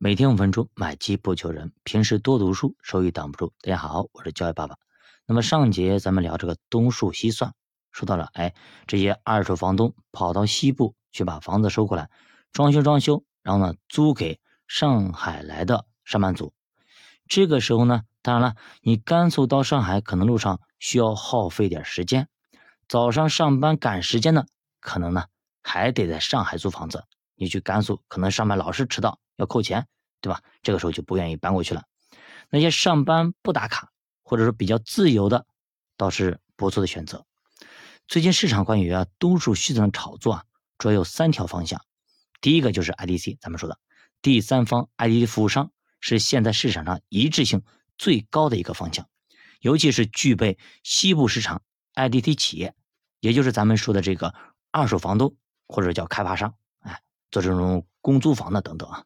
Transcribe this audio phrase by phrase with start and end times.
[0.00, 1.72] 每天五分钟，买基不求人。
[1.82, 3.52] 平时多读书，收益挡不住。
[3.62, 4.76] 大家好，我是教育爸爸。
[5.26, 7.52] 那么上节咱们聊这个东数西算，
[7.90, 8.54] 说到了，哎，
[8.86, 12.10] 这些二手房东跑到西部去把房子收过来，
[12.52, 14.38] 装修装修，然后呢租给
[14.68, 16.52] 上海来的上班族。
[17.26, 22.28] 这个时候呢，当然了，你甘肃到上海可能路上需要耗费点时间，
[22.86, 24.44] 早上上班赶时间呢，
[24.78, 25.24] 可能呢
[25.60, 27.02] 还得在上海租房子。
[27.38, 29.18] 你去甘肃，可能上班老是迟到。
[29.36, 29.86] 要扣钱，
[30.20, 30.42] 对吧？
[30.62, 31.84] 这个时候就不愿意搬过去了。
[32.50, 33.92] 那些上班不打卡，
[34.24, 35.46] 或者说比较自由的，
[35.96, 37.24] 倒是不错的选择。
[38.08, 40.44] 最近市场关于啊东数西算的炒作啊，
[40.76, 41.80] 主要有三条方向。
[42.40, 43.78] 第一个就是 IDC，咱们说的
[44.20, 45.70] 第三方 IDC 服务商
[46.00, 47.62] 是现在市场上一致性
[47.96, 49.08] 最高的一个方向，
[49.60, 51.62] 尤其是具备西部市场
[51.94, 52.74] IDC 企业，
[53.20, 54.34] 也就是咱们说的这个
[54.72, 56.54] 二手房东或者叫开发商，
[57.30, 59.04] 做这种公租房的等等啊。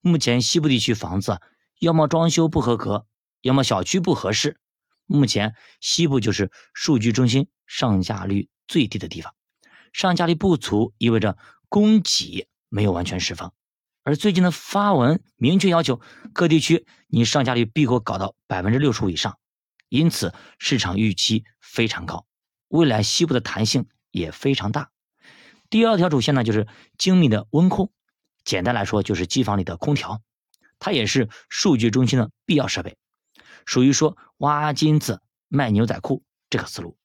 [0.00, 1.40] 目前西部地区房子
[1.80, 3.06] 要么装修不合格，
[3.42, 4.58] 要么小区不合适。
[5.06, 9.34] 目前西部就是数据中心上架率最低的地方，
[9.92, 11.36] 上架率不足意味着
[11.68, 13.52] 供给没有完全释放。
[14.02, 16.00] 而最近的发文明确要求
[16.32, 19.38] 各地区你上架率必须搞到百分之六十五以上，
[19.88, 22.26] 因此市场预期非常高，
[22.68, 24.90] 未来西部的弹性也非常大。
[25.70, 26.66] 第二条主线呢就是
[26.98, 27.92] 精密的温控。
[28.44, 30.20] 简单来说，就是机房里的空调，
[30.78, 32.96] 它也是数据中心的必要设备，
[33.64, 36.96] 属于说挖金子卖牛仔裤这个思路。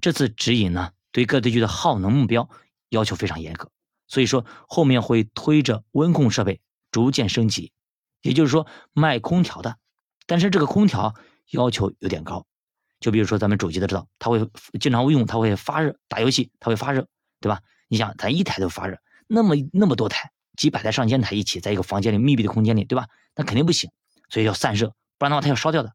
[0.00, 2.48] 这次指引呢，对各地区的耗能目标
[2.88, 3.70] 要求非常严格，
[4.06, 7.72] 所以说后面会推着温控设备逐渐升级。
[8.22, 9.76] 也就是说，卖空调的，
[10.26, 11.14] 但是这个空调
[11.50, 12.46] 要求有点高，
[12.98, 14.48] 就比如说咱们主机都知道，它会
[14.80, 17.06] 经常用，它会发热，打游戏它会发热，
[17.40, 17.60] 对吧？
[17.88, 20.30] 你想，咱一台都发热，那么那么多台。
[20.56, 23.06] 几百台、上千台一起在一个房间里密闭的空间里，对吧？
[23.36, 23.92] 那肯定不行，
[24.28, 25.92] 所以要散热，不然的话它要烧掉的。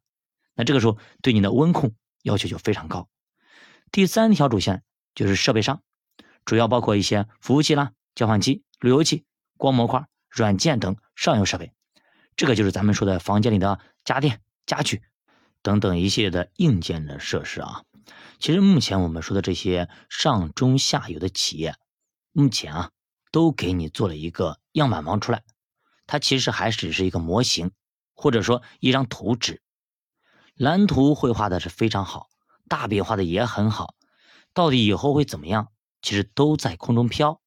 [0.54, 3.06] 那这个时候对你的温控要求就非常高。
[3.92, 4.82] 第三条主线
[5.14, 5.82] 就是设备商，
[6.46, 9.26] 主要包括一些服务器啦、交换机、路由器、
[9.58, 11.72] 光模块、软件等上游设备。
[12.34, 15.02] 这个就是咱们说的房间里的家电、家具
[15.60, 17.82] 等等一系列的硬件的设施啊。
[18.38, 21.74] 其实目前我们说的这些上中下游的企业，
[22.34, 22.90] 目前啊。
[23.30, 25.42] 都给你做了一个样板房出来，
[26.06, 27.72] 它其实还只是一个模型，
[28.14, 29.60] 或者说一张图纸。
[30.54, 32.28] 蓝图绘画的是非常好，
[32.68, 33.96] 大笔画的也很好，
[34.52, 37.40] 到底以后会怎么样，其实都在空中飘。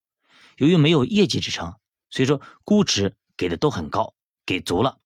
[0.57, 1.75] 由于没有业绩支撑，
[2.09, 4.13] 所以说估值给的都很高，
[4.45, 4.99] 给足了。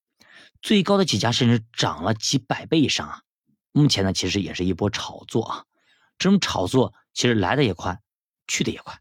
[0.64, 3.22] 最高的几家甚至涨了几百倍以上啊！
[3.72, 5.66] 目前呢，其实也是一波炒作啊。
[6.18, 8.02] 这种炒作其实来的也快，
[8.48, 9.00] 去的也快。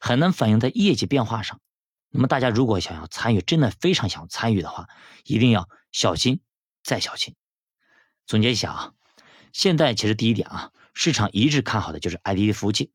[0.00, 1.60] 很难反映在业绩变化上。
[2.10, 4.88] 那么大家如果想要参与，真的非常想参与的话，
[5.24, 6.40] 一定要小心
[6.82, 7.34] 再小心。
[8.26, 8.92] 总结一下啊，
[9.52, 12.92] 现在其实第一点啊，市场一致看好的就是 IDD 服务器。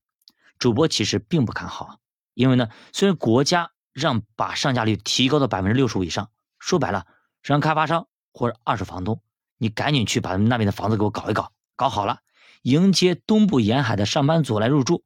[0.58, 2.00] 主播其实并不看好，
[2.34, 7.06] 因为呢，虽然国家让把上架率提高到百分之六十五以上，说白了，
[7.42, 9.22] 让开发商或者二手房东，
[9.58, 12.20] 你赶紧去把那边的房子给我搞一搞，搞好了，
[12.64, 15.04] 迎接东部沿海的上班族来入住。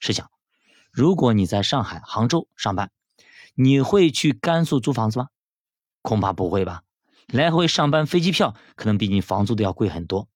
[0.00, 0.28] 试想。
[0.94, 2.92] 如果你在上海、杭州上班，
[3.56, 5.26] 你会去甘肃租房子吗？
[6.02, 6.84] 恐怕不会吧。
[7.26, 10.28] 来回上班飞机票可能比你房租都要贵很多，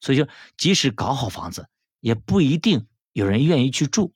[0.00, 0.26] 所以说
[0.56, 1.68] 即使搞好房子，
[2.00, 4.12] 也不一定有人愿意去住。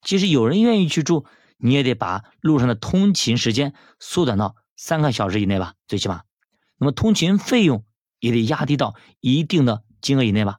[0.00, 1.26] 即使有人愿意去住，
[1.58, 6.22] 你也得把路上的通勤时间缩短到三个小时以内吧，最起码。
[6.78, 7.84] 那么通勤费用
[8.18, 10.56] 也得压低到一定的金额以内吧。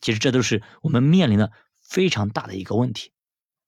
[0.00, 1.52] 其实这都是我们面临的
[1.82, 3.12] 非常大的一个问题。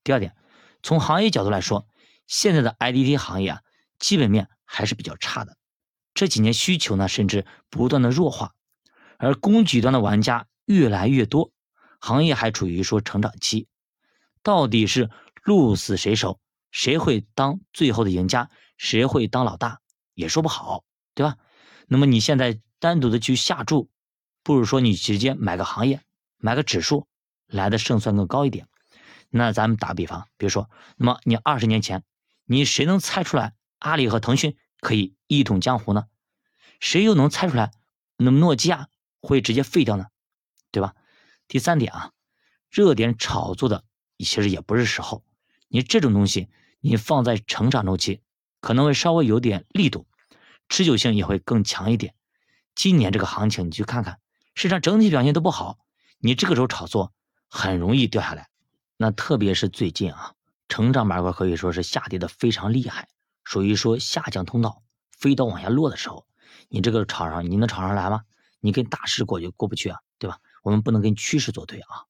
[0.02, 0.34] 第二点，
[0.82, 1.86] 从行业角度来说，
[2.26, 3.60] 现在的 IDT 行业啊，
[3.98, 5.56] 基本面还是比较差的。
[6.14, 8.54] 这几年需求呢，甚至不断的弱化，
[9.18, 11.52] 而供给端的玩家越来越多，
[12.00, 13.68] 行业还处于说成长期。
[14.42, 15.10] 到底是
[15.42, 16.40] 鹿死谁手，
[16.70, 19.80] 谁会当最后的赢家，谁会当老大，
[20.14, 20.84] 也说不好，
[21.14, 21.36] 对吧？
[21.86, 23.90] 那么你现在单独的去下注，
[24.42, 26.00] 不如说你直接买个行业，
[26.38, 27.06] 买个指数，
[27.46, 28.66] 来的胜算更高一点。
[29.30, 32.02] 那咱们打比方，比如说，那么你二十年前，
[32.44, 36.06] 你谁能猜出来阿里和腾讯可以一统江湖呢？
[36.80, 37.70] 谁又能猜出来，
[38.16, 38.88] 那么诺基亚
[39.22, 40.08] 会直接废掉呢？
[40.72, 40.94] 对吧？
[41.46, 42.10] 第三点啊，
[42.68, 43.84] 热点炒作的
[44.18, 45.24] 其实也不是时候。
[45.68, 46.48] 你这种东西，
[46.80, 48.22] 你放在成长周期，
[48.60, 50.06] 可能会稍微有点力度，
[50.68, 52.14] 持久性也会更强一点。
[52.74, 54.18] 今年这个行情，你去看看，
[54.56, 55.78] 市场整体表现都不好，
[56.18, 57.12] 你这个时候炒作
[57.48, 58.49] 很容易掉下来。
[59.02, 60.34] 那特别是最近啊，
[60.68, 63.08] 成长板块可以说是下跌的非常厉害，
[63.44, 66.26] 属于说下降通道，飞刀往下落的时候，
[66.68, 68.24] 你这个场上，你能炒上来吗？
[68.60, 70.36] 你跟大势过就过不去啊，对吧？
[70.62, 72.04] 我们不能跟趋势作对啊。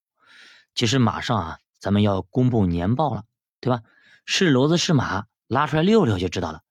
[0.75, 3.23] 其实马上啊，咱们要公布年报了，
[3.61, 3.85] 对吧？
[4.25, 6.63] 是骡子是马，拉出来溜溜就知道了。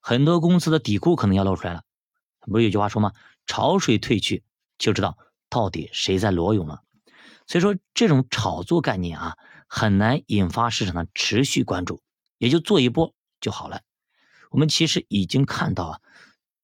[0.00, 1.84] 很多公司的底裤可能要露出来了。
[2.40, 3.12] 不是有句话说吗？
[3.46, 4.42] 潮水退去，
[4.78, 5.16] 就知道
[5.48, 6.82] 到底谁在裸泳了。
[7.46, 9.36] 所以说，这种炒作概念啊，
[9.72, 12.02] 很难引发市场的持续关注，
[12.38, 13.82] 也就做一波就好了。
[14.50, 16.00] 我们其实已经看到啊，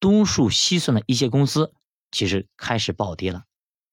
[0.01, 1.73] 东数西算的一些公司
[2.11, 3.45] 其实开始暴跌了。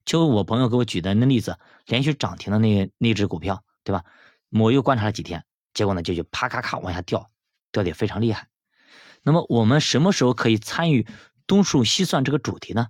[0.04, 4.04] 就我朋友给我举的那例子，连续涨停的那那只股票，对吧？
[4.50, 7.30] 我又观察了几天，结果呢就就啪咔咔往下掉，
[7.70, 8.48] 掉的非常厉害。
[9.22, 11.06] 那么我们什么时候可以参与
[11.46, 12.88] 东数西算这个主题呢？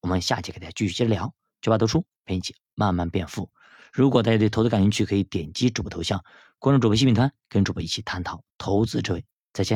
[0.00, 1.34] 我们下期给大家继续接着聊。
[1.60, 3.50] 九八读书陪你一起慢慢变富。
[3.94, 6.20] 如果大家对投资感兴趣，可以点击主播头像，
[6.58, 9.24] 关注主播新品团，跟主播一起探讨投资智慧。